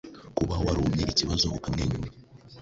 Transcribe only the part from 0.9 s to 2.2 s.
ikibazo ukamwenyura